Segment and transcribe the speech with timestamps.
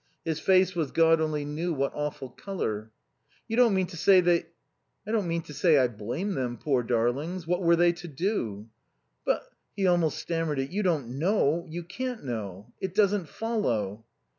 [0.25, 2.89] His face was God only knew what awful colour.
[3.47, 4.47] "You don't mean to say they"
[5.07, 7.45] "I don't mean to say I blame them, poor darlings.
[7.45, 8.67] What were they to do?"
[9.25, 9.43] "But"
[9.75, 14.03] (he almost stammered it) "you don't know you can't know it doesn't follow."